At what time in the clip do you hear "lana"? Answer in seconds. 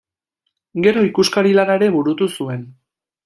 1.59-1.77